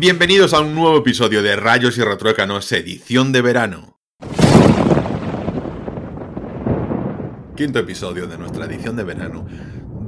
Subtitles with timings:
[0.00, 4.00] Bienvenidos a un nuevo episodio de Rayos y Retruécanos, edición de verano.
[7.54, 9.46] Quinto episodio de nuestra edición de verano,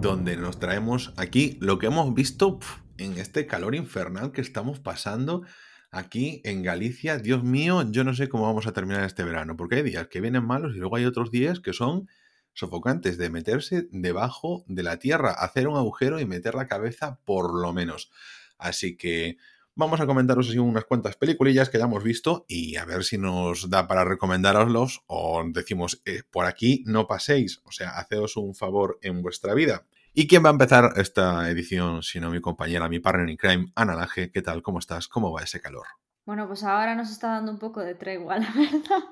[0.01, 2.59] donde nos traemos aquí lo que hemos visto
[2.97, 5.43] en este calor infernal que estamos pasando
[5.91, 7.19] aquí en Galicia.
[7.19, 10.23] Dios mío, yo no sé cómo vamos a terminar este verano, porque hay días que
[10.23, 12.09] vienen malos y luego hay otros días que son
[12.55, 17.61] sofocantes de meterse debajo de la tierra, hacer un agujero y meter la cabeza por
[17.61, 18.11] lo menos.
[18.57, 19.37] Así que
[19.75, 23.19] vamos a comentaros así unas cuantas peliculillas que ya hemos visto y a ver si
[23.19, 28.55] nos da para recomendároslos o decimos eh, por aquí no paséis, o sea, haceos un
[28.55, 29.87] favor en vuestra vida.
[30.15, 33.95] ¿Y quién va a empezar esta edición sino mi compañera, mi partner in crime, Ana
[33.95, 34.31] Laje?
[34.31, 34.63] ¿Qué tal?
[34.63, 35.09] ¿Cómo estás?
[35.09, 35.87] ¿Cómo va ese calor?
[36.25, 39.05] Bueno, pues ahora nos está dando un poco de tregua, la verdad.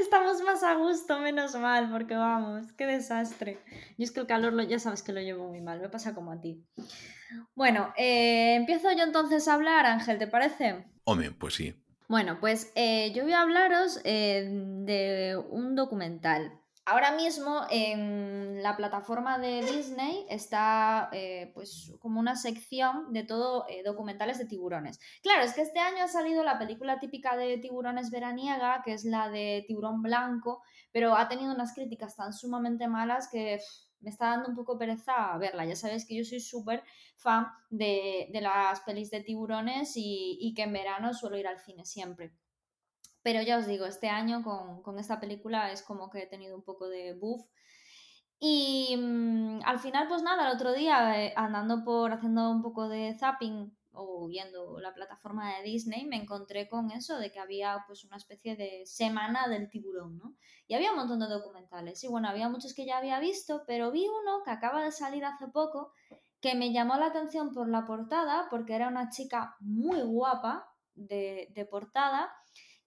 [0.00, 3.58] Estamos más a gusto, menos mal, porque vamos, qué desastre.
[3.96, 6.14] Y es que el calor lo, ya sabes que lo llevo muy mal, me pasa
[6.14, 6.64] como a ti.
[7.54, 10.84] Bueno, eh, empiezo yo entonces a hablar, Ángel, ¿te parece?
[11.04, 11.74] Hombre, pues sí.
[12.08, 18.76] Bueno, pues eh, yo voy a hablaros eh, de un documental Ahora mismo en la
[18.76, 25.00] plataforma de Disney está eh, pues como una sección de todo eh, documentales de tiburones.
[25.20, 29.04] Claro, es que este año ha salido la película típica de tiburones veraniega, que es
[29.04, 33.58] la de Tiburón Blanco, pero ha tenido unas críticas tan sumamente malas que
[34.06, 35.66] me está dando un poco pereza verla.
[35.66, 36.84] Ya sabéis que yo soy súper
[37.16, 42.32] fan de, las pelis de tiburones y que en verano suelo ir al cine siempre.
[43.26, 46.62] Pero ya os digo, este año con, esta película es como que he tenido un
[46.62, 47.44] poco de buff.
[48.38, 52.88] Y mm, al final, pues nada, el otro día, eh, andando por haciendo un poco
[52.88, 57.84] de zapping o viendo la plataforma de Disney, me encontré con eso de que había
[57.86, 60.34] pues una especie de semana del tiburón, ¿no?
[60.68, 62.02] Y había un montón de documentales.
[62.04, 65.24] Y bueno, había muchos que ya había visto, pero vi uno que acaba de salir
[65.24, 65.92] hace poco
[66.40, 71.48] que me llamó la atención por la portada, porque era una chica muy guapa de,
[71.54, 72.30] de portada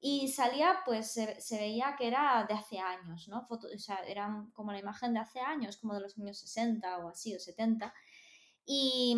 [0.02, 3.46] y salía, pues se, veía que era de hace años, ¿no?
[3.46, 7.00] Foto, o sea, era como la imagen de hace años, como de los años 60
[7.00, 7.94] o así, o 70.
[8.72, 9.18] Y,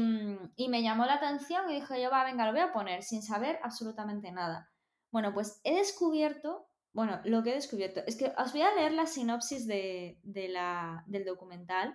[0.56, 3.22] y me llamó la atención y dije yo, va, venga, lo voy a poner sin
[3.22, 4.72] saber absolutamente nada.
[5.12, 8.94] Bueno, pues he descubierto, bueno, lo que he descubierto es que os voy a leer
[8.94, 11.94] la sinopsis de, de la, del documental.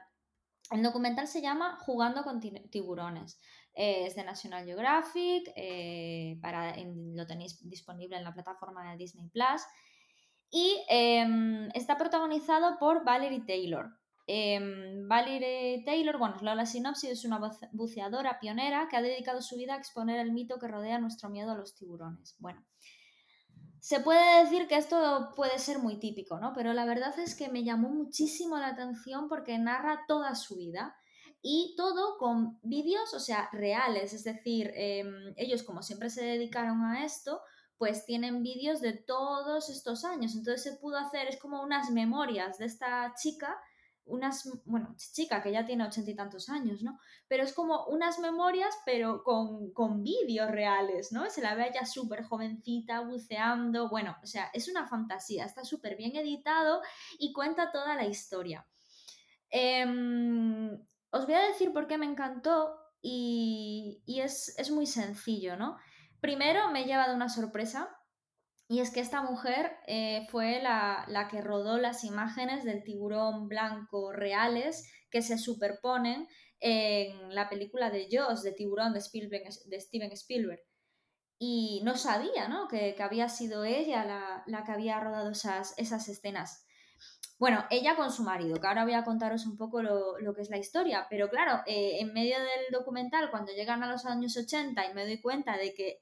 [0.70, 3.40] El documental se llama Jugando con tiburones.
[3.72, 9.30] Eh, es de National Geographic, eh, para, lo tenéis disponible en la plataforma de Disney
[9.30, 9.62] Plus.
[10.50, 13.98] Y em, está protagonizado por Valerie Taylor.
[14.26, 17.40] Em, Valerie Taylor, bueno, os leo la sinopsis, es una
[17.72, 21.52] buceadora pionera que ha dedicado su vida a exponer el mito que rodea nuestro miedo
[21.52, 22.34] a los tiburones.
[22.38, 22.64] Bueno,
[23.80, 26.52] se puede decir que esto puede ser muy típico, ¿no?
[26.54, 30.96] Pero la verdad es que me llamó muchísimo la atención porque narra toda su vida
[31.40, 36.82] y todo con vídeos, o sea, reales, es decir, em, ellos como siempre se dedicaron
[36.82, 37.40] a esto,
[37.78, 42.58] pues tienen vídeos de todos estos años, entonces se pudo hacer, es como unas memorias
[42.58, 43.56] de esta chica,
[44.06, 46.98] unas, bueno, chica que ya tiene ochenta y tantos años, ¿no?
[47.28, 51.28] Pero es como unas memorias, pero con, con vídeos reales, ¿no?
[51.28, 55.96] Se la ve ya súper jovencita, buceando, bueno, o sea, es una fantasía, está súper
[55.96, 56.80] bien editado
[57.18, 58.66] y cuenta toda la historia.
[59.50, 59.84] Eh,
[61.10, 65.76] os voy a decir por qué me encantó y, es, muy sencillo, ¿no?
[66.20, 67.95] Primero me he llevado una sorpresa
[68.68, 74.12] y es que esta mujer eh, fue la, que rodó las imágenes del tiburón blanco
[74.12, 76.26] reales que se superponen
[76.58, 79.00] en la película de Jaws, de tiburón de,
[79.66, 80.60] de Steven Spielberg.
[81.38, 82.66] Y no sabía, ¿no?
[82.66, 86.65] Que, había sido ella la, la, que había rodado esas, esas escenas.
[87.38, 90.48] Bueno, ella con su marido, que ahora voy a contaros un poco lo, que es
[90.48, 94.86] la historia, pero claro, eh, en medio del documental, cuando llegan a los años 80
[94.86, 95.98] y me doy cuenta de que,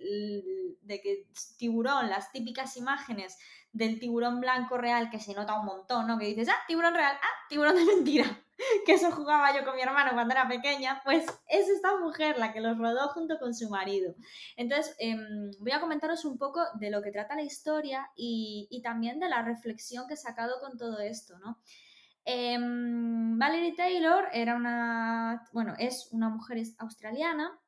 [0.82, 1.26] de que
[1.58, 3.36] tiburón, las típicas imágenes
[3.72, 6.18] del tiburón blanco real que se nota un montón, ¿no?
[6.18, 8.43] Que dices, ah, tiburón real, ah, tiburón de mentira.
[8.86, 12.52] que eso jugaba yo con mi hermano cuando era pequeña, pues es esta mujer la
[12.52, 14.14] que los rodó junto con su marido.
[14.56, 19.18] Entonces, em, voy a comentaros un poco de lo que trata la historia y, también
[19.18, 21.58] de la reflexión que he sacado con todo esto, ¿no?
[22.24, 27.58] Em, Valerie Taylor era una, bueno, es una mujer australiana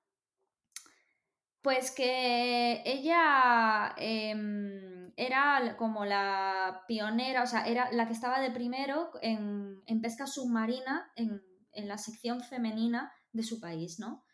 [1.66, 8.50] pues que ella em, era como la pionera, o sea, era la que estaba de
[8.50, 11.42] primero en, pesca submarina en,
[11.72, 14.24] la sección femenina de su país, ¿no?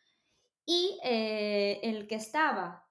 [0.64, 2.84] Y eh, el que estaba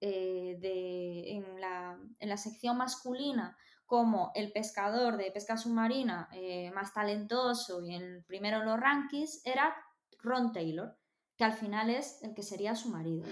[0.00, 7.94] eh, en, la, sección masculina como el pescador de pesca submarina eh, más talentoso y
[7.94, 9.74] en primero los rankings era
[10.20, 10.96] Ron Taylor
[11.36, 13.24] que al final es el que sería su marido.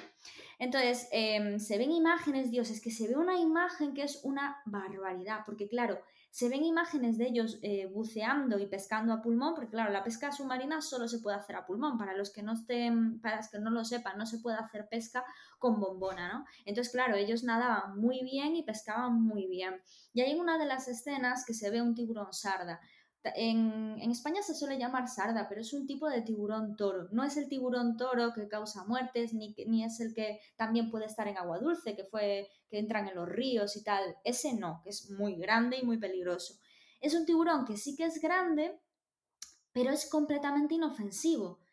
[0.59, 4.63] Entonces, em, se ven imágenes, Dios, es que se ve una imagen que es una
[4.67, 6.01] barbaridad, porque claro,
[6.35, 10.33] se ven imágenes de ellos eh, buceando y pescando a pulmón, porque claro, la pesca
[10.33, 13.61] submarina solo se puede hacer a pulmón, para los que no estén, para los que
[13.61, 15.25] no lo sepan, no se puede hacer pesca
[15.61, 16.45] con bombona, ¿no?
[16.65, 19.81] Entonces, claro, ellos nadaban muy bien y pescaban muy bien.
[20.13, 22.81] Y hay una de las escenas que se ve un tiburón sarda.
[23.25, 27.09] En, España se suele llamar sarda, pero es un tipo de tiburón toro.
[27.11, 31.07] No es el tiburón toro que causa muertes, ni, ni es el que también puede
[31.07, 34.17] estar en agua dulce, que fue que entran en los ríos y tal.
[34.25, 36.55] Ese no, que es muy grande y muy peligroso.
[37.01, 38.79] Es un tiburón que sí que es grande,
[39.73, 41.64] pero es completamente inofensivo.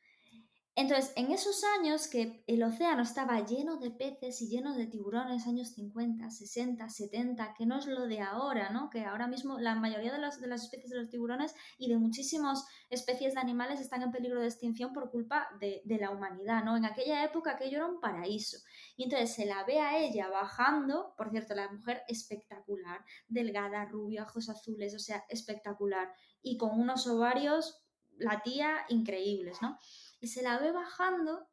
[0.74, 5.46] Entonces, en esos años que el océano estaba lleno de peces y lleno de tiburones,
[5.46, 8.90] años 50, 60, 70, que no es lo de ahora, ¿no?
[8.90, 13.34] Que ahora mismo la mayoría de las, especies de los tiburones y de muchísimas especies
[13.34, 16.78] de animales están en peligro de extinción por culpa de, de la humanidad, ¿no?
[16.78, 18.60] En aquella época aquello era un paraíso.
[18.96, 24.24] Y entonces se la ve a ella bajando, por cierto, la mujer espectacular, delgada, rubia,
[24.24, 26.14] ojos azules, o sea, espectacular.
[26.42, 27.84] Y con unos ovarios,
[28.18, 29.78] la tía, increíbles, ¿no?
[30.22, 31.50] Y se la ve bajando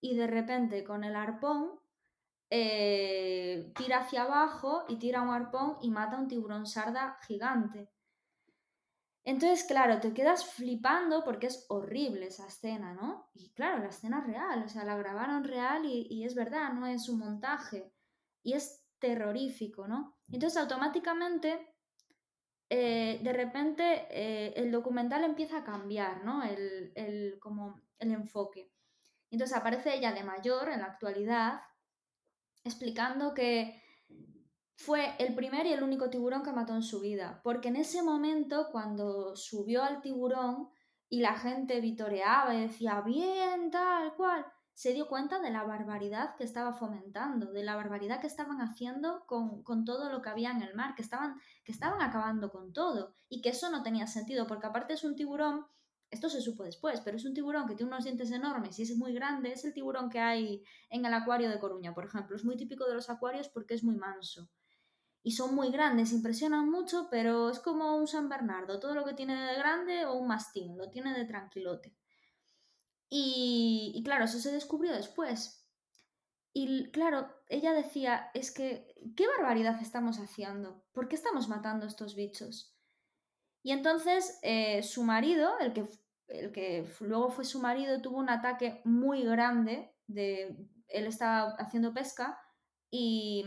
[0.00, 1.78] y de repente con el arpón
[2.50, 7.90] eh, tira hacia abajo y tira un arpón y mata a un tiburón sarda gigante.
[9.24, 13.28] Entonces, claro, te quedas flipando porque es horrible esa escena, ¿no?
[13.34, 16.86] Y claro, la escena es real, o sea, la grabaron real y, es verdad, no
[16.86, 17.92] es un montaje.
[18.44, 20.16] Y es terrorífico, ¿no?
[20.28, 21.74] Entonces, automáticamente,
[22.70, 26.44] eh, de repente, eh, el documental empieza a cambiar, ¿no?
[26.44, 28.72] El, el, como el enfoque.
[29.30, 31.60] Entonces aparece ella de mayor en la actualidad
[32.64, 33.82] explicando que
[34.76, 38.02] fue el primer y el único tiburón que mató en su vida, porque en ese
[38.02, 40.68] momento cuando subió al tiburón
[41.08, 44.44] y la gente vitoreaba y decía bien, tal cual,
[44.74, 49.24] se dio cuenta de la barbaridad que estaba fomentando, de la barbaridad que estaban haciendo
[49.26, 52.74] con, con, todo lo que había en el mar, que estaban, que estaban acabando con
[52.74, 55.66] todo y que eso no tenía sentido, porque aparte es un tiburón
[56.10, 58.96] esto se supo después, pero es un tiburón que tiene unos dientes enormes y es
[58.96, 59.52] muy grande.
[59.52, 62.36] Es el tiburón que hay en el acuario de Coruña, por ejemplo.
[62.36, 64.48] Es muy típico de los acuarios porque es muy manso.
[65.22, 68.78] Y son muy grandes, impresionan mucho, pero es como un San Bernardo.
[68.78, 71.96] Todo lo que tiene de grande o un mastín, lo tiene de tranquilote.
[73.08, 75.64] Y, claro, eso se descubrió después.
[76.52, 80.84] Y claro, ella decía, es que, ¿qué barbaridad estamos haciendo?
[80.92, 82.75] ¿Por qué estamos matando a estos bichos?
[83.66, 85.88] Y entonces eh, su marido, el que,
[86.28, 89.92] el que luego fue su marido, tuvo un ataque muy grande.
[90.06, 92.38] De, él estaba haciendo pesca
[92.92, 93.44] y,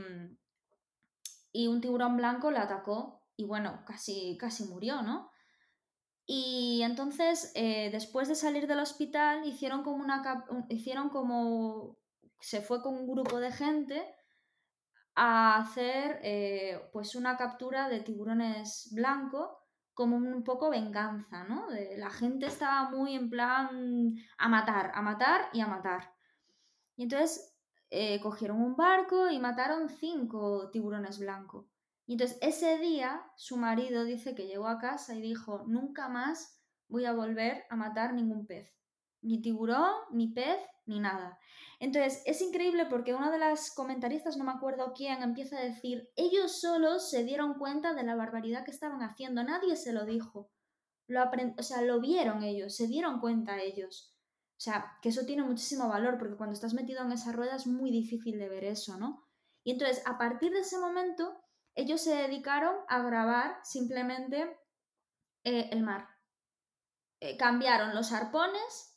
[1.54, 5.32] y un tiburón blanco le atacó y bueno, casi, casi murió, ¿no?
[6.26, 11.98] Y entonces, eh, después de salir del hospital, hicieron como una hicieron como
[12.42, 14.06] se fue con un grupo de gente
[15.16, 19.59] a hacer eh, pues una captura de tiburones blancos
[20.00, 21.68] como un poco venganza, ¿no?
[21.98, 26.14] la gente estaba muy en plan a matar, a matar y a matar.
[26.96, 27.54] Y entonces
[27.90, 31.66] eh, cogieron un barco y mataron cinco tiburones blancos.
[32.06, 36.64] Y entonces ese día su marido dice que llegó a casa y dijo, nunca más
[36.88, 38.74] voy a volver a matar ningún pez
[39.22, 41.40] ni tiburón, ni pez, ni nada.
[41.80, 46.10] Entonces, es increíble porque una de las comentaristas, no me acuerdo quién, empieza a decir,
[46.18, 50.52] ellos solos se dieron cuenta de la barbaridad que estaban haciendo, nadie se lo dijo.
[51.08, 51.24] Lo
[51.58, 54.14] o sea, lo vieron ellos, se dieron cuenta ellos.
[54.52, 57.66] O sea, que eso tiene muchísimo valor porque cuando estás metido en esa rueda es
[57.66, 59.26] muy difícil de ver eso, ¿no?
[59.64, 61.42] Y entonces, a partir de ese momento,
[61.76, 64.60] ellos se dedicaron a grabar simplemente
[65.46, 66.10] eh, el mar.
[67.22, 68.89] Eh, cambiaron los arpones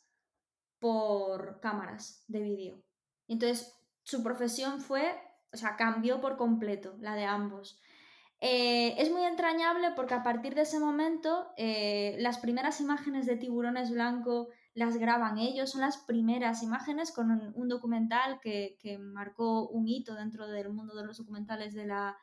[0.83, 2.83] por cámaras de vídeo.
[3.29, 3.73] Entonces,
[4.03, 5.15] su profesión fue,
[5.53, 7.79] o sea, cambió por completo, la de ambos.
[8.41, 13.37] Eh, es muy entrañable porque a partir de ese momento eh, las primeras imágenes de
[13.37, 19.87] tiburones blancos las graban ellos, son las primeras imágenes con un, documental que, marcó un
[19.87, 22.17] hito dentro del mundo de los documentales de, la,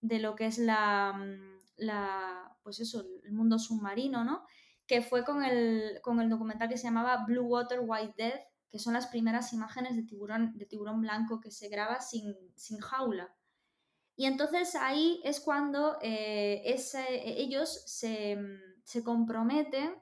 [0.00, 4.46] de lo que es la, mm, la, pues eso, el mundo submarino, ¿no?
[4.86, 8.78] Que fue con el, con el documental que se llamaba Blue Water White Death, que
[8.78, 13.34] son las primeras imágenes de tiburón, de tiburón blanco que se graba sin, sin jaula.
[14.16, 18.38] Y entonces ahí es cuando eh, ellos se,
[18.84, 19.94] se comprometen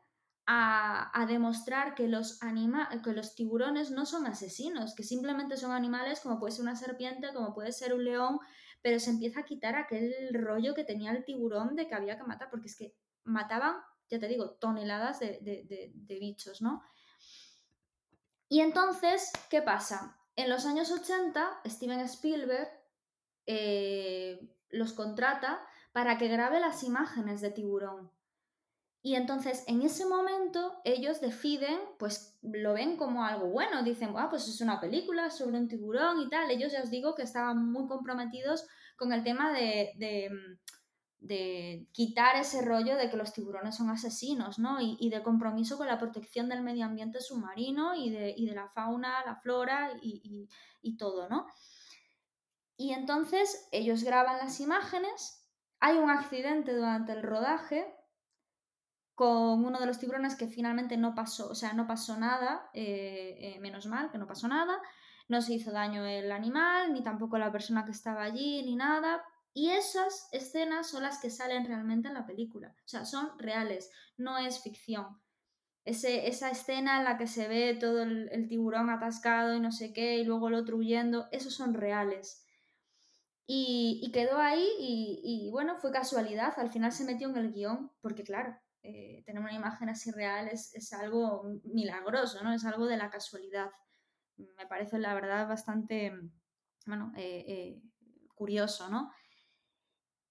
[0.46, 5.72] a, a, demostrar que los, anima, que los tiburones no son asesinos, que simplemente son
[5.72, 8.40] animales como puede ser una serpiente, como puede ser un león,
[8.82, 12.24] pero se empieza a quitar aquel rollo que tenía el tiburón de que había que
[12.24, 12.94] matar, porque es que
[13.24, 13.76] mataban
[14.10, 16.82] ya te digo, toneladas de, bichos, ¿no?
[18.48, 20.18] Y entonces, ¿qué pasa?
[20.34, 22.68] En los años 80, Steven Spielberg
[23.46, 24.40] eh,
[24.70, 25.60] los contrata
[25.92, 28.10] para que grabe las imágenes de tiburón.
[29.02, 34.28] Y entonces en ese momento ellos deciden, pues lo ven como algo bueno, dicen, ah,
[34.28, 36.50] pues es una película sobre un tiburón y tal.
[36.50, 40.30] Ellos ya os digo que estaban muy comprometidos con el tema de, de,
[41.92, 44.78] quitar ese rollo de que los tiburones son asesinos, ¿no?
[44.80, 49.24] Y, de compromiso con la protección del medio ambiente submarino y de, de la fauna,
[49.24, 50.48] la flora y,
[50.82, 51.46] y todo, ¿no?
[52.76, 55.46] Y entonces ellos graban las imágenes,
[55.80, 57.94] hay un accidente durante el rodaje
[59.14, 63.36] con uno de los tiburones que finalmente no pasó, o sea, no pasó nada, eh,
[63.38, 64.80] eh, menos mal que no pasó nada,
[65.28, 69.22] no se hizo daño el animal, ni tampoco la persona que estaba allí, ni nada.
[69.52, 73.90] Y esas escenas son las que salen realmente en la película, o sea, son reales,
[74.16, 75.20] no es ficción.
[75.84, 80.18] esa escena en la que se ve todo el, tiburón atascado y no sé qué,
[80.18, 82.44] y luego el otro huyendo, esos son reales.
[83.46, 88.22] Y, quedó ahí y, bueno, fue casualidad, al final se metió en el guion, porque
[88.22, 92.52] claro, eh, tener una imagen así real es, algo milagroso, ¿no?
[92.52, 93.70] Es algo de la casualidad.
[94.36, 96.12] Me parece, la verdad, bastante,
[96.86, 97.82] bueno, eh, eh,
[98.34, 99.10] curioso, ¿no?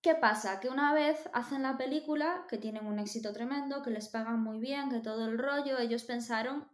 [0.01, 0.61] ¿Qué pasa?
[0.61, 4.59] Que una vez hacen la película, que tienen un éxito tremendo, que les pagan muy
[4.59, 6.69] bien, que todo el rollo, ellos pensaron,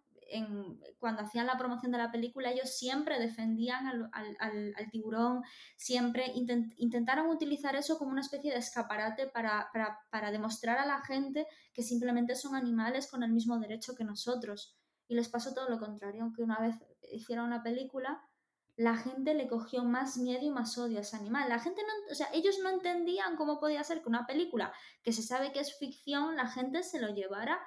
[1.00, 5.44] cuando hacían la promoción de la película, ellos siempre defendían al, tiburón,
[5.76, 6.32] siempre
[6.78, 9.70] intentaron utilizar eso como una especie de escaparate para,
[10.12, 14.78] para, demostrar a la gente que simplemente son animales con el mismo derecho que nosotros.
[15.08, 16.76] Y les pasó todo lo contrario, aunque una vez
[17.12, 18.22] hicieron la película,
[18.78, 21.48] la gente le cogió más miedo y más odio a ese animal.
[21.48, 25.14] La gente no, o sea, ellos no entendían cómo podía ser que una película que
[25.14, 27.60] se sabe que es ficción, la gente se lo llevara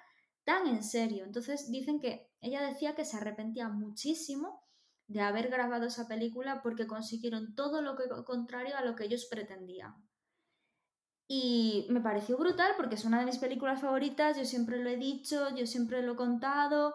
[0.45, 1.25] tan en serio.
[1.25, 4.63] Entonces dicen que ella decía que se arrepentía muchísimo
[5.07, 9.95] de haber grabado esa película porque consiguieron todo lo contrario a lo que ellos pretendían.
[11.27, 14.97] Y me pareció brutal porque es una de mis películas favoritas, yo siempre lo he
[14.97, 16.95] dicho, yo siempre lo he contado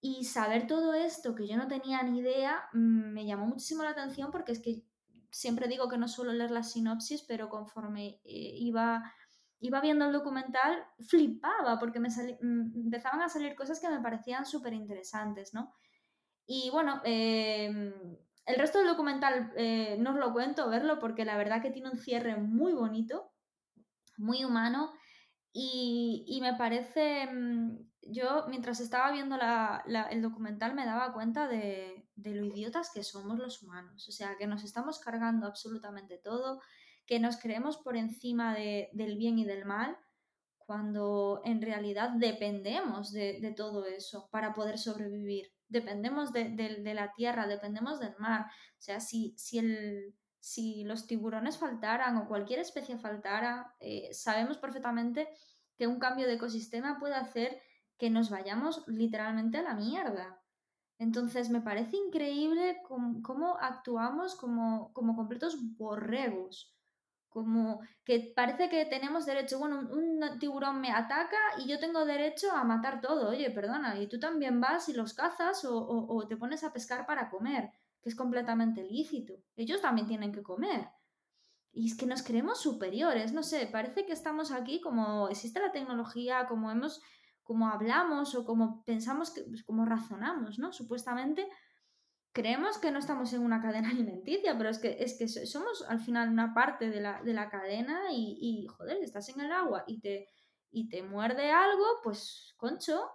[0.00, 3.90] y saber todo esto que yo no tenía ni idea mm, me llamó muchísimo la
[3.90, 4.82] atención porque es que
[5.30, 9.12] siempre digo que no suelo leer la sinopsis, pero conforme eh, iba
[9.60, 14.46] iba viendo el documental, flipaba porque me mm, empezaban a salir cosas que me parecían
[14.46, 15.74] súper interesantes, ¿no?
[16.46, 17.92] Y bueno, em,
[18.46, 21.90] el resto del documental eh, no os lo cuento, verlo, porque la verdad que tiene
[21.90, 23.32] un cierre muy bonito,
[24.16, 24.92] muy humano,
[25.52, 27.78] y, me parece, mm,
[28.10, 29.36] yo mientras estaba viendo
[30.10, 34.36] el documental me daba cuenta de, de lo idiotas que somos los humanos, o sea,
[34.36, 36.60] que nos estamos cargando absolutamente todo,
[37.06, 39.96] que nos creemos por encima del bien y del mal,
[40.58, 45.46] cuando en realidad dependemos de, todo eso para poder sobrevivir.
[45.68, 48.42] Dependemos de, la tierra, dependemos del mar.
[48.42, 54.58] O sea, si, si, el, si los tiburones faltaran o cualquier especie faltara, eh, sabemos
[54.58, 55.28] perfectamente
[55.78, 57.58] que un cambio de ecosistema puede hacer
[57.98, 60.40] que nos vayamos literalmente a la mierda.
[60.98, 66.78] Entonces me parece increíble cómo, actuamos como, como completos borregos
[67.28, 72.50] como que parece que tenemos derecho, bueno, un, tiburón me ataca y yo tengo derecho
[72.52, 76.64] a matar todo, oye, perdona, y tú también vas y los cazas o, te pones
[76.64, 77.70] a pescar para comer,
[78.02, 80.88] que es completamente lícito, ellos también tienen que comer.
[81.70, 85.70] Y es que nos creemos superiores, no sé, parece que estamos aquí como existe la
[85.70, 87.02] tecnología, como hemos,
[87.48, 90.72] como hablamos o como pensamos, que, pues, como razonamos, ¿no?
[90.72, 91.48] Supuestamente
[92.32, 95.98] creemos que no estamos en una cadena alimenticia, pero es que, es que somos al
[95.98, 100.28] final una parte de la, cadena y, y, joder, estás en el agua y te,
[100.70, 103.10] y te muerde algo, pues, concho,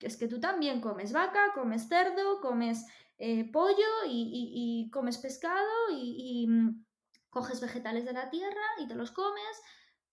[0.00, 2.86] es que tú también comes vaca, comes cerdo, comes
[3.18, 6.84] eh, pollo y, comes pescado y, mm,
[7.28, 9.62] coges vegetales de la tierra y te los comes.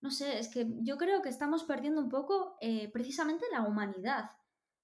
[0.00, 4.30] No sé, es que yo creo que estamos perdiendo un poco eh, precisamente la humanidad.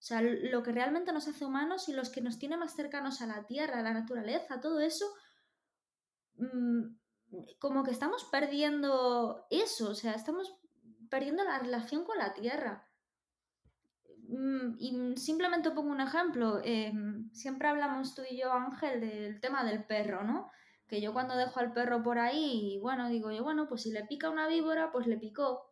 [0.04, 3.23] O sea, lo que realmente nos hace humanos y los que nos tiene más cercanos
[3.23, 5.06] a la tierra, a la naturaleza, todo eso,
[6.37, 6.83] mm,
[7.59, 10.56] como que estamos perdiendo eso, o sea, estamos
[11.09, 12.88] perdiendo la relación con la tierra.
[14.28, 16.61] Mm, y simplemente pongo un ejemplo.
[16.62, 20.50] Em, siempre hablamos tú y yo, Ángel, del tema del perro, ¿no?
[20.86, 24.04] Que yo cuando dejo al perro por ahí, bueno, digo yo, bueno, pues si le
[24.04, 25.70] pica una víbora, pues le picó.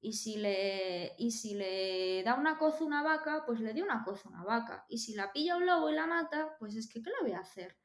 [0.00, 3.84] Y si, le, y si le da una coza a una vaca, pues le dio
[3.84, 4.86] una coza a una vaca.
[4.88, 7.32] Y si la pilla un lobo y la mata, pues es que ¿qué le voy
[7.32, 7.76] a hacer?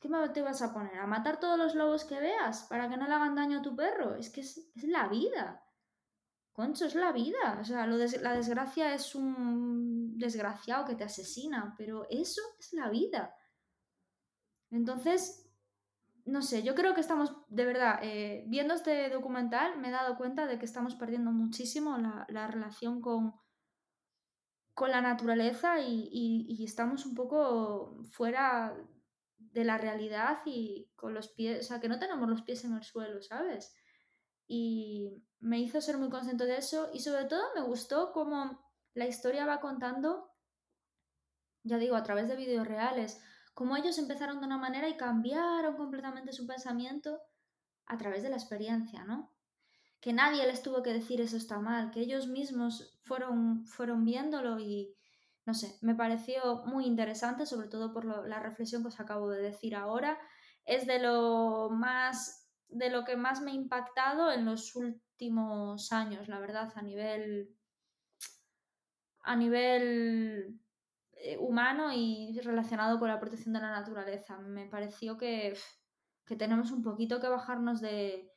[0.00, 0.98] ¿Qué te vas a poner?
[0.98, 3.74] ¿A matar todos los lobos que veas para que no le hagan daño a tu
[3.74, 4.14] perro?
[4.14, 5.64] Es que es, la vida.
[6.52, 7.58] concho, es la vida.
[7.60, 12.88] O sea, lo la desgracia es un desgraciado que te asesina, pero eso es la
[12.90, 13.34] vida.
[14.70, 15.48] Entonces,
[16.28, 20.16] no sé, yo creo que estamos, de verdad, eh, viendo este documental me he dado
[20.16, 23.34] cuenta de que estamos perdiendo muchísimo la, relación con,
[24.74, 28.76] con la naturaleza y, estamos un poco fuera
[29.38, 32.74] de la realidad y con los pies, o sea, que no tenemos los pies en
[32.74, 33.74] el suelo, ¿sabes?
[34.46, 38.60] Y me hizo ser muy consciente de eso y sobre todo me gustó cómo
[38.92, 40.30] la historia va contando,
[41.62, 43.22] ya digo, a través de vídeos reales,
[43.58, 47.20] cómo ellos empezaron de una manera y cambiaron completamente su pensamiento
[47.86, 49.34] a través de la experiencia, ¿no?
[49.98, 54.60] Que nadie les tuvo que decir eso está mal, que ellos mismos fueron, fueron viéndolo
[54.60, 54.94] y,
[55.44, 59.42] no sé, me pareció muy interesante, sobre todo por la reflexión que os acabo de
[59.42, 60.20] decir ahora.
[60.64, 66.28] Es de lo más, de lo que más me ha impactado en los últimos años,
[66.28, 67.56] la verdad, a nivel,
[69.24, 70.60] a nivel
[71.38, 74.38] humano y relacionado con la protección de la naturaleza.
[74.38, 75.56] Me pareció que,
[76.26, 78.30] que tenemos un poquito que bajarnos de,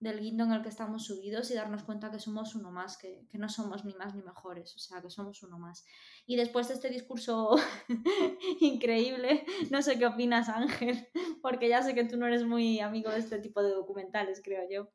[0.00, 3.26] del guindo en el que estamos subidos y darnos cuenta que somos uno más, que,
[3.30, 5.84] que, no somos ni más ni mejores, o sea, que somos uno más.
[6.26, 7.56] Y después de este discurso
[8.60, 11.08] increíble, no sé qué opinas Ángel,
[11.42, 14.62] porque ya sé que tú no eres muy amigo de este tipo de documentales, creo
[14.70, 14.88] yo.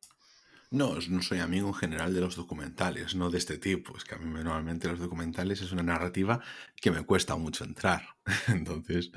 [0.73, 3.95] No, no soy amigo en general de los documentales, no de este tipo.
[3.95, 6.41] Es que a mí normalmente los documentales es una narrativa
[6.81, 8.01] que me cuesta mucho entrar.
[8.47, 9.11] Entonces,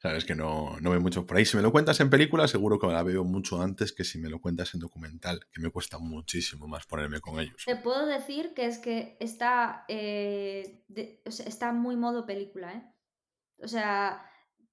[0.00, 1.44] sabes que no, no veo mucho por ahí.
[1.44, 4.30] Si me lo cuentas en película, seguro que la veo mucho antes que si me
[4.30, 7.64] lo cuentas en documental, que me cuesta muchísimo más ponerme con ellos.
[7.66, 10.86] Te puedo decir que es que está, eh,
[11.26, 12.82] está muy modo película, ¿eh?
[13.58, 14.24] O sea,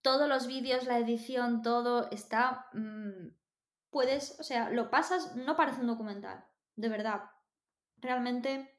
[0.02, 2.68] todos los vídeos, la edición, todo está...
[2.72, 3.41] Mm,
[3.92, 6.44] puedes, o sea, lo pasas, no parece un documental,
[6.76, 7.24] de verdad.
[7.98, 8.74] Realmente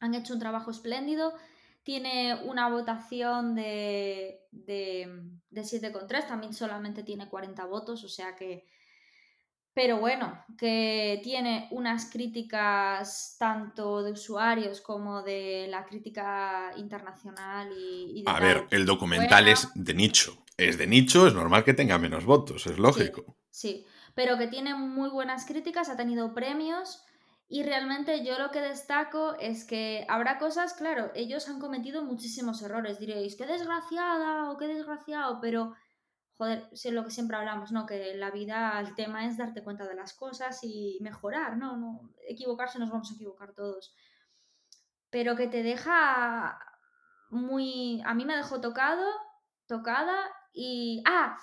[0.00, 1.34] han hecho un trabajo espléndido.
[1.82, 8.66] Tiene una votación de, de, de 7,3, también solamente tiene 40 votos, o sea que...
[9.74, 18.22] Pero bueno, que tiene unas críticas tanto de usuarios como de la crítica internacional y...
[18.26, 20.44] A ver, el documental es de nicho.
[20.56, 23.36] Es de nicho, es normal que tenga menos votos, es lógico.
[23.50, 27.04] sí pero que tiene muy buenas críticas, ha tenido premios
[27.48, 32.62] y realmente yo lo que destaco es que habrá cosas, claro, ellos han cometido muchísimos
[32.62, 35.74] errores, diréis, qué desgraciada o qué desgraciado, pero
[36.36, 37.86] joder, es lo que siempre hablamos, ¿no?
[37.86, 41.76] Que la vida, el tema es darte cuenta de las cosas y mejorar, ¿no?
[41.76, 43.94] no equivocarse nos vamos a equivocar todos.
[45.10, 46.58] Pero que te deja
[47.30, 48.02] muy...
[48.04, 49.06] A mí me dejó tocado,
[49.66, 50.16] tocada
[50.52, 51.02] y...
[51.06, 51.38] Ah,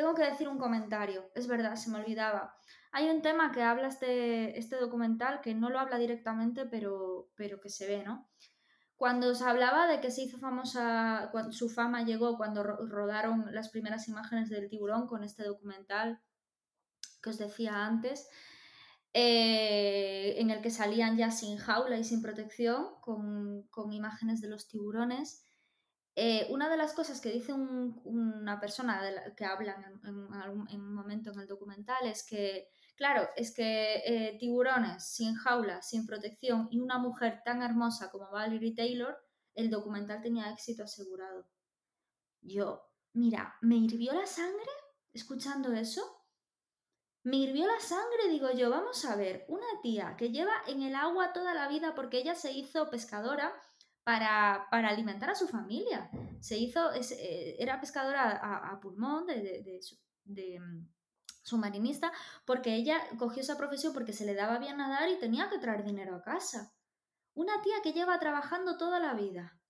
[0.00, 2.56] tengo que decir un comentario, es verdad, se me olvidaba.
[2.90, 7.60] Hay un tema que habla este, este documental que no lo habla directamente, pero, pero
[7.60, 8.26] que se ve, ¿no?
[8.96, 13.68] Cuando se hablaba de que se hizo famosa, cuando su fama llegó cuando rodaron las
[13.68, 16.22] primeras imágenes del tiburón con este documental
[17.22, 18.26] que os decía antes,
[19.12, 24.48] eh, en el que salían ya sin jaula y sin protección, con, con imágenes de
[24.48, 25.46] los tiburones.
[26.16, 29.00] Eh, una de las cosas que dice una persona
[29.36, 35.04] que habla en, un momento en el documental es que, claro, es que eh, tiburones
[35.04, 39.16] sin jaula, sin protección y una mujer tan hermosa como Valerie Taylor,
[39.54, 41.48] el documental tenía éxito asegurado.
[42.40, 44.70] Yo, mira, me hirvió la sangre
[45.12, 46.02] escuchando eso.
[47.22, 50.94] Me hirvió la sangre, digo yo, vamos a ver, una tía que lleva en el
[50.94, 53.54] agua toda la vida porque ella se hizo pescadora
[54.04, 56.10] para, alimentar a su familia.
[56.40, 59.80] Se hizo, eh, era pescadora a, pulmón de,
[60.24, 60.88] mm,
[61.42, 62.12] submarinista
[62.44, 65.84] porque ella cogió esa profesión porque se le daba bien nadar y tenía que traer
[65.84, 66.72] dinero a casa.
[67.34, 69.60] Una tía que lleva trabajando toda la vida,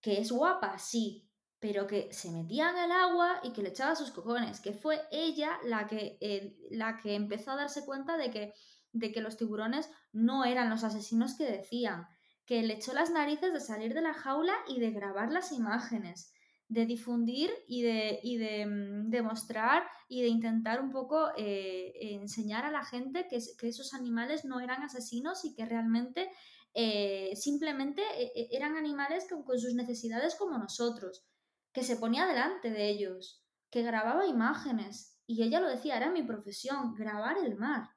[0.00, 1.28] que es guapa, sí,
[1.60, 5.02] pero que se metía en el agua y que le echaba sus cojones, que fue
[5.10, 8.54] ella la que, eh, la que empezó a darse cuenta de que,
[8.92, 12.06] de que los tiburones no eran los asesinos que decían,
[12.48, 16.32] que le echó las narices de salir de la jaula y de grabar las imágenes,
[16.66, 22.64] de difundir y de, y de mm, demostrar y de intentar un poco eh, enseñar
[22.64, 26.30] a la gente que, esos animales no eran asesinos y que realmente
[26.72, 31.26] eh, simplemente eh, eran animales con, con sus necesidades como nosotros,
[31.74, 35.18] que se ponía delante de ellos, que grababa imágenes.
[35.26, 37.90] Y ella lo decía, era mi profesión, grabar el mar.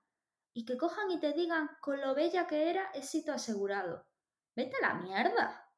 [0.53, 4.10] Y que cojan y te digan con lo bella que era, éxito asegurado.
[4.55, 5.73] Vete a la mierda.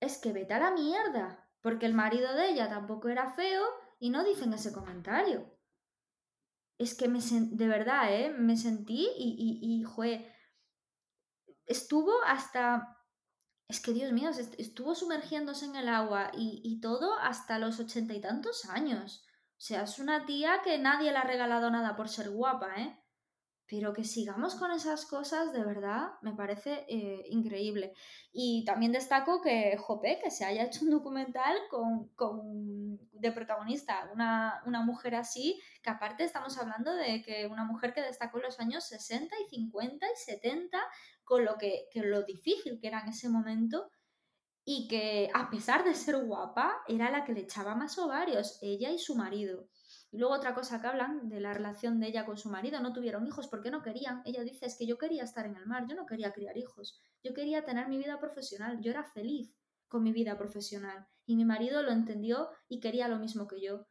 [0.00, 1.48] Es que vete a la mierda.
[1.60, 3.64] Porque el marido de ella tampoco era feo
[3.98, 5.58] y no dicen ese comentario.
[6.78, 8.30] Es que me de verdad, ¿eh?
[8.30, 10.26] Me sentí y, y, y
[11.66, 13.00] estuvo hasta
[13.70, 18.20] es que Dios mío, estuvo sumergiéndose en el agua y, todo hasta los ochenta y
[18.20, 19.24] tantos años.
[19.52, 22.99] O sea, es una tía que nadie le ha regalado nada por ser guapa, ¿eh?
[23.70, 27.94] Pero que sigamos con esas cosas, de verdad, me parece eh, increíble.
[28.32, 34.60] Y también destaco que Jope, que se haya hecho un documental con, de protagonista una,
[34.66, 38.58] una, mujer así, que aparte estamos hablando de que una mujer que destacó en los
[38.58, 40.78] años 60 y 50 y 70,
[41.22, 43.88] con lo que, que lo difícil que era en ese momento
[44.64, 48.90] y que a pesar de ser guapa, era la que le echaba más ovarios, ella
[48.90, 49.68] y su marido.
[50.12, 52.92] Y luego otra cosa que hablan de la relación de ella con su marido, no
[52.92, 54.22] tuvieron hijos porque no querían.
[54.24, 57.00] Ella dice, es que yo quería estar en el mar, yo no quería criar hijos,
[57.22, 59.54] yo quería tener mi vida profesional, yo era feliz
[59.88, 61.06] con mi vida profesional.
[61.26, 63.86] Y mi marido lo entendió y quería lo mismo que yo.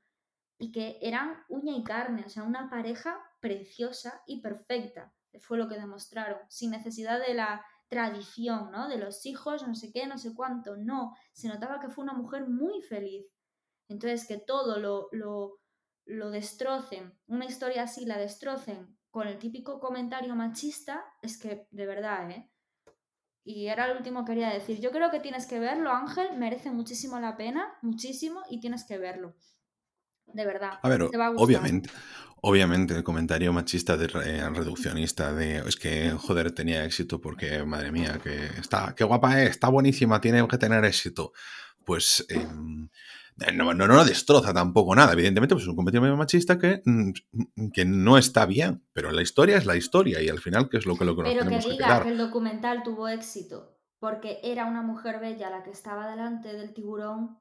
[0.57, 5.67] Y que eran uña y carne, o sea, una pareja preciosa y perfecta fue lo
[5.67, 8.87] que demostraron, sin necesidad de la tradición, ¿no?
[8.87, 12.13] De los hijos, no sé qué, no sé cuánto, no, se notaba que fue una
[12.13, 13.25] mujer muy feliz.
[13.87, 15.59] Entonces, que todo lo, lo,
[16.09, 21.85] lo destrocen, una historia así la destrocen con el típico comentario machista, es que, de
[21.85, 22.51] verdad, ¿eh?
[23.43, 24.79] Y era lo último que quería decir.
[24.79, 28.97] Yo creo que tienes que verlo, Ángel, merece muchísimo la pena, muchísimo, y tienes que
[28.97, 29.35] verlo.
[30.25, 30.79] De verdad.
[30.81, 31.01] A ver,
[31.37, 31.89] obviamente,
[32.41, 37.91] Obviamente el comentario machista de eh, reduccionista de es que joder tenía éxito porque madre
[37.91, 41.33] mía que está qué guapa es está buenísima tiene que tener éxito
[41.83, 42.89] pues em, eh,
[43.53, 45.13] no, no, no, destroza tampoco nada.
[45.13, 47.11] Evidentemente pues es un comentario machista que, mm,
[47.73, 50.85] que no está bien pero la historia es la historia y al final qué es
[50.85, 54.81] lo que lo que pero que diga que el documental tuvo éxito porque era una
[54.81, 57.39] mujer bella la que estaba delante del tiburón.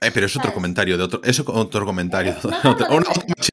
[0.00, 2.34] Eh, pero es otro comentario de otro, es otro comentario,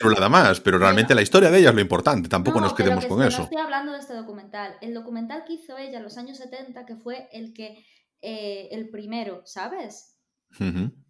[0.03, 3.21] una más, pero realmente la historia de ella es lo importante, tampoco nos quedemos con
[3.21, 3.39] eso.
[3.39, 6.85] No estoy hablando de este documental, el documental que hizo ella en los años 70,
[6.85, 7.85] que fue el que,
[8.21, 10.08] eh, el primero, ¿sabes?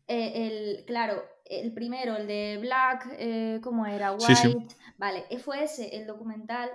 [0.08, 4.13] Eh, el, claro, el primero, el de Black, ¿cómo era?
[4.13, 6.69] White, vale, fue ese, el documental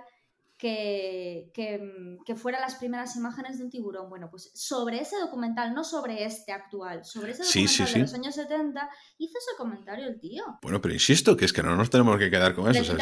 [0.57, 4.09] que, que, que fueran las primeras imágenes de un tiburón.
[4.09, 8.35] Bueno, pues sobre ese documental, no sobre este actual, sobre ese documental de los años
[8.35, 10.43] 70, hizo ese comentario el tío.
[10.61, 12.95] Bueno, pero insisto que es que no nos tenemos que quedar con eso.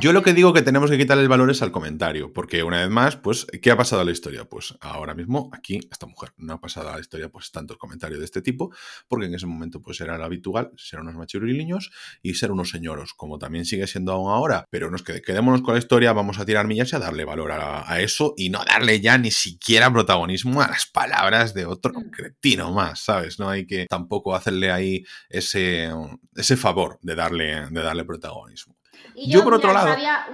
[0.00, 2.80] Yo lo que digo que tenemos que quitarle el valor es al comentario, porque una
[2.80, 4.44] vez más, pues, ¿qué ha pasado a la historia?
[4.44, 7.78] Pues ahora mismo, aquí, esta mujer no ha pasado a la historia, pues, tanto el
[7.78, 8.72] comentario de este tipo,
[9.08, 11.90] porque en ese momento, pues, era lo habitual ser unos machiriliños
[12.22, 15.78] y ser unos señoros, como también sigue siendo aún ahora, pero nos quedémonos con la
[15.78, 19.18] historia vamos a tirar millas y a darle valor a, eso y no darle ya
[19.18, 22.10] ni siquiera protagonismo a las palabras de otro mm.
[22.10, 23.38] cretino más, ¿sabes?
[23.38, 25.90] No hay que tampoco hacerle ahí ese,
[26.34, 28.76] ese favor de darle, de darle protagonismo.
[29.14, 30.26] yo, por otro lado, sabía,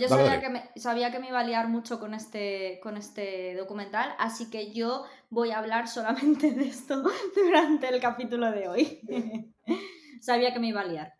[0.00, 3.54] yo sabía, Que me, sabía, que me, iba a liar mucho con este, con este
[3.56, 7.02] documental, así que yo voy a hablar solamente de esto
[7.36, 9.00] durante el capítulo de hoy.
[10.20, 11.14] sabía que me iba a liar.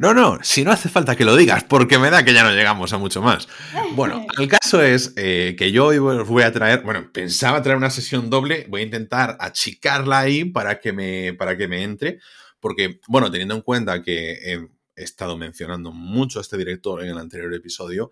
[0.00, 2.52] No, no, si no hace falta que lo digas, porque me da que ya no
[2.52, 3.46] llegamos a mucho más.
[3.92, 7.90] Bueno, el caso es eh, que yo hoy voy a traer, bueno, pensaba traer una
[7.90, 12.18] sesión doble, voy a intentar achicarla ahí para que me, para que me entre,
[12.60, 17.18] porque, bueno, teniendo en cuenta que he estado mencionando mucho a este director en el
[17.18, 18.10] anterior episodio,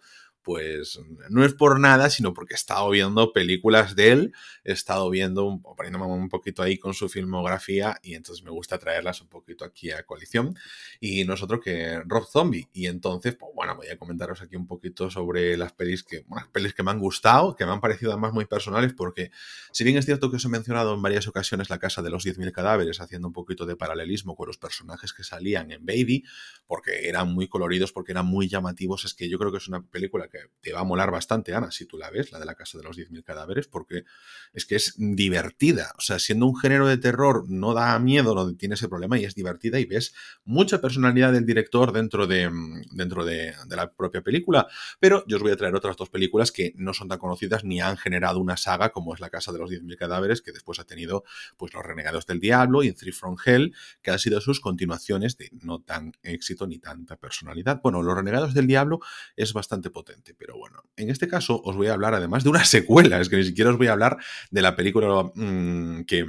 [0.49, 4.33] pues no es por nada, sino porque he estado viendo películas de él,
[4.65, 9.21] he estado viendo, poniéndome un poquito ahí con su filmografía y entonces me gusta traerlas
[9.21, 10.57] un poquito aquí a coalición.
[11.01, 12.67] Y nosotros que Rob Zombie.
[12.73, 16.49] Y entonces, pues bueno, voy a comentaros aquí un poquito sobre las pelis que, unas
[16.49, 19.31] pelis que me han gustado, que me han parecido además muy personales, porque
[19.71, 22.25] si bien es cierto que os he mencionado en varias ocasiones la casa de los
[22.25, 26.25] 10.000 cadáveres, haciendo un poquito de paralelismo con los personajes que salían en Baby,
[26.67, 29.83] porque eran muy coloridos, porque eran muy llamativos, es que yo creo que es una
[29.83, 32.55] película que te va a molar bastante, Ana, si tú la ves, la de la
[32.55, 34.05] Casa de los 10.000 cadáveres, porque
[34.53, 35.93] es que es divertida.
[35.97, 39.25] O sea, siendo un género de terror, no da miedo, no tiene ese problema y
[39.25, 42.51] es divertida y ves mucha personalidad del director dentro de,
[42.91, 44.67] dentro de, la propia película.
[44.99, 47.81] Pero yo os voy a traer otras dos películas que no son tan conocidas ni
[47.81, 50.85] han generado una saga como es la Casa de los 10.000 cadáveres, que después ha
[50.85, 51.25] tenido
[51.57, 55.51] pues Los Renegados del Diablo y Three from Hell, que han sido sus continuaciones de
[55.63, 57.81] no tan éxito ni tanta personalidad.
[57.83, 59.01] Bueno, Los Renegados del Diablo
[59.37, 62.65] es bastante potente pero bueno, en este caso os voy a hablar además de una
[62.65, 64.19] secuela, es que ni siquiera os voy a hablar
[64.51, 66.27] de la película mm, que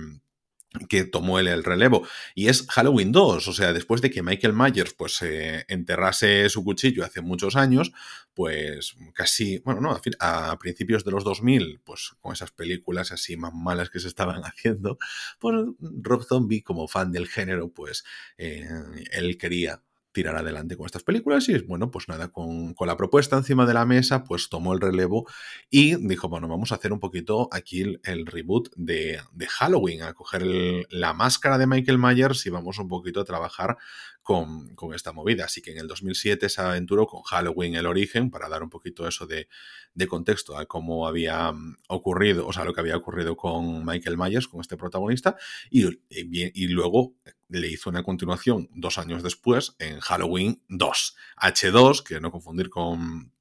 [0.87, 4.93] que tomó el relevo y es Halloween 2, o sea, después de que Michael Myers
[4.93, 7.91] pues eh, enterrase su cuchillo hace muchos años,
[8.35, 13.53] pues casi, bueno, no, a, principios de los 2000, pues con esas películas así más
[13.53, 14.99] malas que se estaban haciendo,
[15.39, 18.03] pues Rob Zombie como fan del género, pues
[18.37, 18.67] eh,
[19.11, 23.65] él quería tirar adelante con estas películas y bueno, pues nada, con, la propuesta encima
[23.65, 25.27] de la mesa, pues tomó el relevo
[25.69, 30.43] y dijo, bueno, vamos a hacer un poquito aquí el, reboot de, Halloween, a coger
[30.89, 33.77] la máscara de Michael Myers y vamos un poquito a trabajar
[34.23, 35.45] con, esta movida.
[35.45, 39.07] Así que en el 2007 se aventuró con Halloween el origen para dar un poquito
[39.07, 39.47] eso de,
[39.93, 44.17] de contexto a cómo había mm, ocurrido, o sea, lo que había ocurrido con Michael
[44.17, 45.35] Myers, con este protagonista,
[45.69, 47.15] y, y, luego
[47.49, 53.33] le hizo una continuación dos años después en Halloween 2, H2, que no confundir con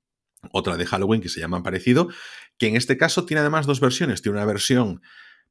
[0.52, 2.08] otra de Halloween que se llama parecido,
[2.56, 4.22] que en este caso tiene además dos versiones.
[4.22, 5.02] Tiene una versión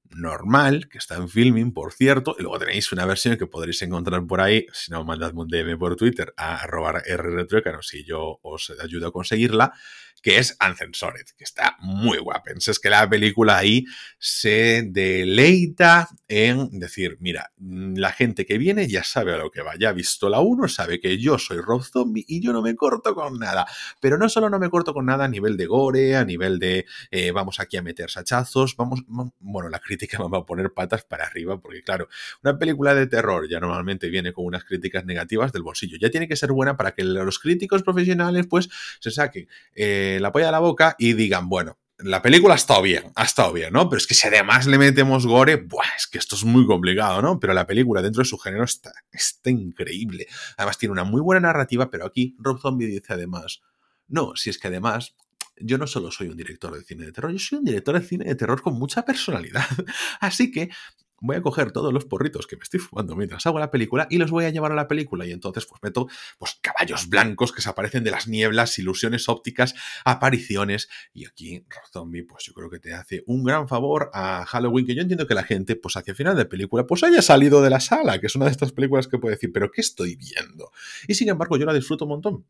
[0.09, 4.25] normal, que está en filming, por cierto, y luego tenéis una versión que podréis encontrar
[4.25, 8.73] por ahí, si no, mandadme un DM por Twitter a arrobar rretruécano si yo os
[8.81, 9.73] ayudo a conseguirla,
[10.21, 12.51] que es Uncensored, que está muy guapa.
[12.55, 13.85] Es que la película ahí
[14.19, 19.75] se deleita en decir, mira, la gente que viene ya sabe a lo que va,
[19.77, 22.75] ya ha visto la 1, sabe que yo soy Rob Zombie y yo no me
[22.75, 23.65] corto con nada.
[23.99, 26.85] Pero no solo no me corto con nada a nivel de gore, a nivel de
[27.11, 29.03] eh, vamos aquí a meter sachazos, vamos,
[29.39, 32.07] bueno, la crítica me va a poner patas para arriba, porque claro,
[32.43, 35.97] una película de terror ya normalmente viene con unas críticas negativas del bolsillo.
[35.99, 39.47] Ya tiene que ser buena para que los críticos profesionales pues se saquen.
[39.75, 43.23] Eh, la polla de la boca y digan, bueno, la película ha estado bien, ha
[43.23, 43.89] estado bien, ¿no?
[43.89, 47.21] Pero es que si además le metemos gore, buah, es que esto es muy complicado,
[47.21, 47.39] ¿no?
[47.39, 50.27] Pero la película dentro de su género está, está increíble.
[50.57, 53.61] Además tiene una muy buena narrativa, pero aquí Rob Zombie dice además,
[54.07, 55.15] no, si es que además
[55.59, 58.05] yo no solo soy un director de cine de terror, yo soy un director de
[58.05, 59.65] cine de terror con mucha personalidad.
[60.19, 60.69] Así que
[61.19, 64.17] voy a coger todos los porritos que me estoy fumando mientras hago la película y
[64.17, 67.61] los voy a llevar a la película y entonces pues meto pues caballos blancos que
[67.61, 69.75] se aparecen de las nieblas, ilusiones ópticas,
[70.05, 74.85] apariciones y aquí Zombie pues yo creo que te hace un gran favor a Halloween
[74.85, 77.61] que yo entiendo que la gente pues hacia el final de película pues haya salido
[77.61, 80.15] de la sala, que es una de estas películas que puede decir, pero ¿qué estoy
[80.15, 80.71] viendo?
[81.07, 82.45] Y sin embargo yo la disfruto un montón.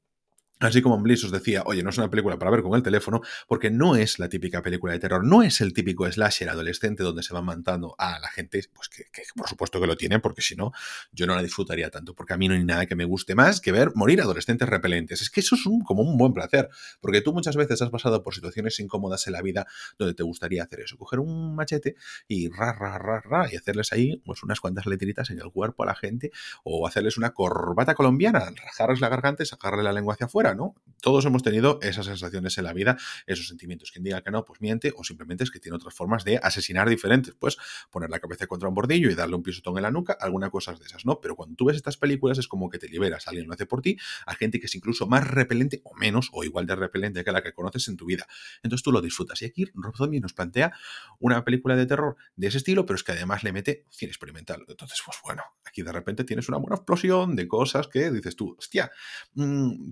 [0.59, 3.21] Así como Bliss os decía, oye, no es una película para ver con el teléfono,
[3.47, 7.21] porque no es la típica película de terror, no es el típico slasher adolescente donde
[7.21, 10.55] se van matando a la gente, pues que, por supuesto que lo tiene, porque si
[10.55, 10.71] no,
[11.11, 13.61] yo no la disfrutaría tanto, porque a mí no hay nada que me guste más
[13.61, 15.21] que ver morir adolescentes repelentes.
[15.21, 16.69] Es que eso es un, como un buen placer,
[17.01, 19.67] porque tú muchas veces has pasado por situaciones incómodas en la vida
[19.99, 21.95] donde te gustaría hacer eso, coger un machete
[22.27, 25.83] y ra, ra, ra, ra, y hacerles ahí pues unas cuantas letritas en el cuerpo
[25.83, 26.31] a la gente,
[26.63, 30.75] o hacerles una corbata colombiana, rajarles la garganta y sacarle la lengua hacia afuera ¿no?
[31.01, 33.91] Todos hemos tenido esas sensaciones en la vida, esos sentimientos.
[33.91, 36.89] Quien diga que no, pues miente, o simplemente es que tiene otras formas de asesinar
[36.89, 37.35] diferentes.
[37.35, 37.57] Pues
[37.91, 40.73] poner la cabeza contra un bordillo y darle un pisotón en la nuca, alguna cosa
[40.73, 41.21] de esas, ¿no?
[41.21, 43.81] Pero cuando tú ves estas películas es como que te liberas, alguien lo hace por
[43.81, 47.31] ti, a gente que es incluso más repelente o menos, o igual de repelente que
[47.31, 48.25] la que conoces en tu vida.
[48.63, 49.41] Entonces tú lo disfrutas.
[49.43, 50.73] Y aquí Rob Zombie nos plantea
[51.19, 54.65] una película de terror de ese estilo, pero es que además le mete cine experimental.
[54.67, 58.55] Entonces, pues bueno, aquí de repente tienes una buena explosión de cosas que dices tú,
[58.57, 58.91] hostia,
[59.35, 59.91] mm,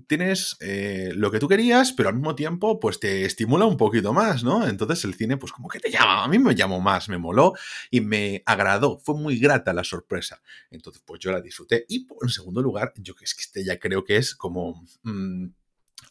[0.54, 4.12] tienes eh, lo que tú querías, pero al mismo tiempo, pues te estimula un poquito
[4.12, 4.66] más, ¿no?
[4.66, 7.54] Entonces el cine, pues como que te llama, a mí me llamó más, me moló
[7.90, 10.40] y me agradó, fue muy grata la sorpresa.
[10.70, 11.84] Entonces, pues yo la disfruté.
[11.88, 15.46] Y en segundo lugar, yo que es que este ya creo que es como, mm,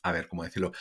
[0.04, 0.71] a ver, ¿cómo decirlo?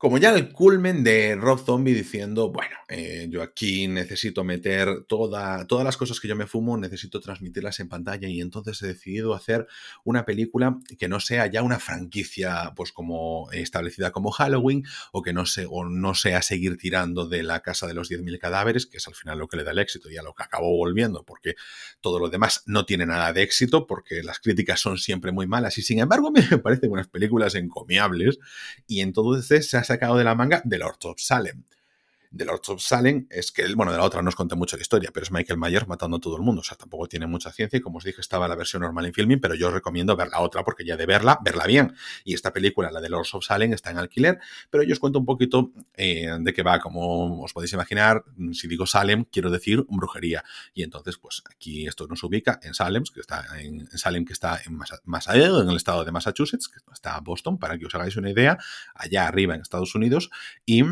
[0.00, 5.66] Como ya el culmen de Rob Zombie diciendo, bueno, eh, yo aquí necesito meter toda,
[5.66, 9.34] todas las cosas que yo me fumo, necesito transmitirlas en pantalla y entonces he decidido
[9.34, 9.66] hacer
[10.02, 15.34] una película que no sea ya una franquicia pues como establecida como Halloween o que
[15.34, 18.96] no, se, o no sea seguir tirando de la casa de los 10.000 cadáveres, que
[18.96, 21.26] es al final lo que le da el éxito y a lo que acabó volviendo,
[21.26, 21.56] porque
[22.00, 25.76] todo lo demás no tiene nada de éxito, porque las críticas son siempre muy malas
[25.76, 28.38] y sin embargo me parecen unas películas encomiables
[28.86, 31.64] y entonces se ha sacado de la manga The Lord of Salem
[32.30, 34.82] de Lord of Salem es que, bueno, de la otra no os conté mucho la
[34.82, 36.60] historia, pero es Michael Myers matando a todo el mundo.
[36.60, 39.12] O sea, tampoco tiene mucha ciencia y como os dije, estaba la versión normal en
[39.12, 41.94] filming, pero yo os recomiendo ver la otra porque ya de verla, verla bien.
[42.24, 44.38] Y esta película, la de Lord of Salem, está en alquiler,
[44.70, 46.78] pero yo os cuento un poquito eh, de qué va.
[46.78, 50.44] Como os podéis imaginar, si digo Salem, quiero decir brujería.
[50.72, 54.60] Y entonces, pues aquí esto nos ubica en Salem, que está en, Salem, que está
[54.64, 58.56] en, en el estado de Massachusetts, que está Boston, para que os hagáis una idea,
[58.94, 60.30] allá arriba en Estados Unidos.
[60.64, 60.84] Y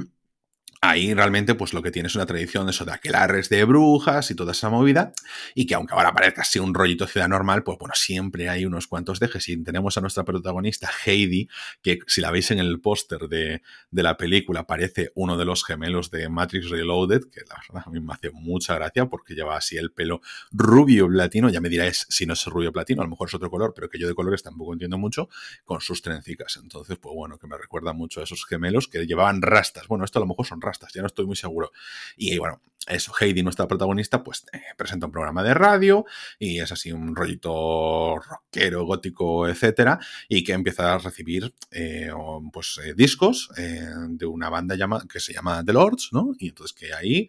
[0.80, 4.34] ahí realmente pues lo que tiene es una tradición eso de aquelarres de brujas y
[4.34, 5.12] toda esa movida
[5.54, 8.86] y que aunque ahora parezca así un rollito ciudad normal pues bueno siempre hay unos
[8.86, 9.48] cuantos dejes.
[9.48, 11.48] Y tenemos a nuestra protagonista Heidi
[11.82, 16.10] que si la veis en el póster de, la película parece uno de los gemelos
[16.10, 19.76] de Matrix Reloaded que la verdad a mí me hace mucha gracia porque lleva así
[19.76, 20.20] el pelo
[20.52, 21.50] rubio platino.
[21.50, 23.88] Ya me diráis si no es rubio platino a lo mejor es otro color pero
[23.88, 25.28] que yo de colores tampoco entiendo mucho
[25.64, 26.58] con sus trencicas.
[26.62, 29.88] Entonces pues bueno que me recuerda mucho a esos gemelos que llevaban rastas.
[29.88, 31.72] Bueno esto a lo mejor son rastas ya no estoy muy seguro.
[32.16, 36.06] Y bueno, eso, Heidi, nuestra protagonista, pues eh, presenta un programa de radio
[36.38, 42.10] y es así un rollito rockero, gótico, etcétera, y que empieza a recibir eh,
[42.52, 44.76] pues eh, discos de una banda
[45.10, 46.32] que se llama The Lords, ¿no?
[46.38, 47.28] Y entonces que ahí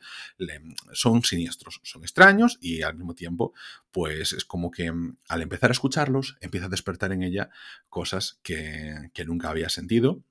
[0.93, 3.53] son siniestros, son extraños y al mismo tiempo,
[3.91, 7.49] pues es como que mm, al empezar a escucharlos, empieza a despertar en ella
[7.89, 10.23] cosas que nunca había sentido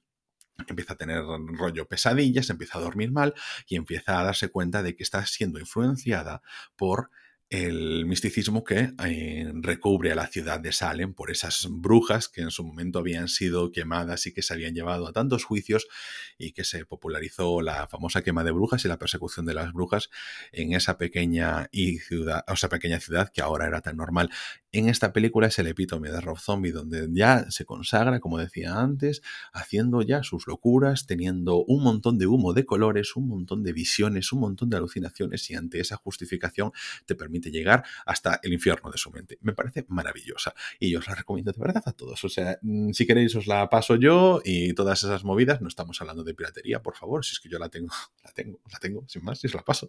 [0.66, 3.34] empieza a tener rollo pesadillas, empieza a dormir mal
[3.66, 6.42] y empieza a darse cuenta de que está siendo influenciada
[6.76, 7.10] por
[7.50, 12.50] el misticismo que eh, recubre a la ciudad de Salem por esas brujas que en
[12.50, 15.88] su momento habían sido quemadas y que se habían llevado a tantos juicios
[16.36, 20.10] y que se popularizó la famosa quema de brujas y la persecución de las brujas
[20.52, 24.30] en esa pequeña y ciudad, o esa pequeña ciudad que ahora era tan normal.
[24.70, 28.78] En esta película es el epítome de Rob Zombie donde ya se consagra, como decía
[28.78, 29.22] antes,
[29.54, 34.30] haciendo ya sus locuras, teniendo un montón de humo de colores, un montón de visiones,
[34.30, 36.72] un montón de alucinaciones y ante esa justificación
[37.06, 39.38] te permite llegar hasta el infierno de su mente.
[39.40, 42.22] Me parece maravillosa y yo os la recomiendo de verdad a todos.
[42.24, 45.98] O sea, mm, si queréis os la paso yo y todas esas movidas, no estamos
[46.02, 47.88] hablando de piratería, por favor, si es que yo la tengo,
[48.22, 49.88] la tengo, la tengo, sin más, si os la paso.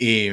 [0.00, 0.30] Y...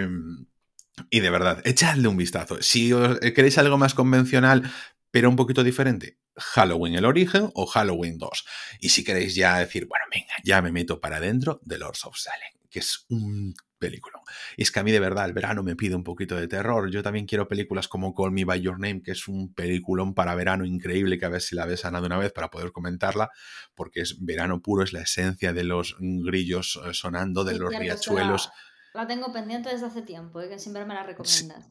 [1.09, 2.61] Y de verdad, echadle un vistazo.
[2.61, 2.91] Si
[3.35, 4.71] queréis algo más convencional,
[5.11, 8.45] pero un poquito diferente, Halloween el origen o Halloween 2.
[8.79, 12.17] Y si queréis ya decir, bueno, venga, ya me meto para adentro, The Lords of
[12.17, 13.53] Salem, que es un
[13.83, 14.21] película.
[14.55, 16.89] Y es que a mí de verdad el verano me pide un poquito de terror.
[16.89, 20.35] Yo también quiero películas como Call Me By Your Name, que es un peliculón para
[20.35, 23.29] verano increíble, que a ver si la ves sanado una vez para poder comentarla,
[23.75, 28.49] porque es verano puro, es la esencia de los grillos eh, sonando, de los riachuelos.
[28.93, 30.49] La, tengo pendiente desde hace tiempo, ¿eh?
[30.49, 31.69] que siempre me la recomiendas.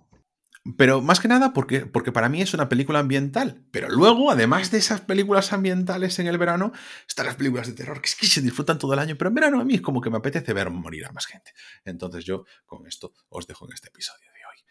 [0.77, 3.65] Pero más que nada porque, porque para mí es una película ambiental.
[3.73, 6.73] Pero luego, además de esas películas ambientales en el verano,
[7.07, 9.17] están las películas de terror que, es que se disfrutan todo el año.
[9.19, 11.53] Pero en verano a mí es como que me apetece ver morir a más gente.
[11.85, 14.65] Entonces yo con esto os dejo en este episodio de hoy.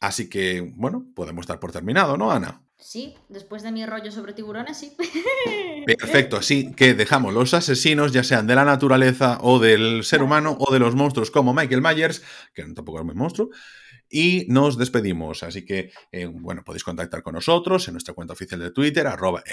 [0.00, 2.60] Así que, bueno, podemos dar por terminado, ¿no, Ana?
[2.82, 4.96] Sí, después de mi rollo sobre tiburones, sí.
[5.86, 10.56] Perfecto, así que dejamos los asesinos, ya sean de la naturaleza o del ser humano
[10.58, 13.50] o de los monstruos como Michael Myers, que tampoco es muy monstruo,
[14.10, 15.44] y nos despedimos.
[15.44, 19.44] Así que, eh, bueno, podéis contactar con nosotros en nuestra cuenta oficial de Twitter, arroba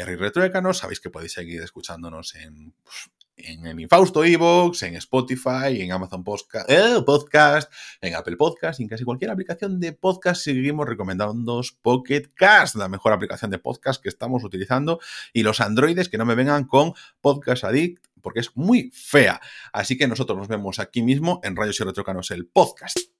[0.74, 3.12] Sabéis que podéis seguir escuchándonos en, pues,
[3.44, 6.24] en el Infausto Evox, en Spotify, en Amazon
[6.68, 7.72] eh, Podcast,
[8.02, 13.14] en Apple Podcast en casi cualquier aplicación de podcast seguimos recomendando Pocket Cast, la mejor
[13.14, 15.00] aplicación de podcast que estamos utilizando
[15.34, 19.40] y los androides que no me vengan con Podcast Addict porque es muy fea.
[19.72, 23.19] Así que nosotros nos vemos aquí mismo en Rayos y Retrocanos el podcast.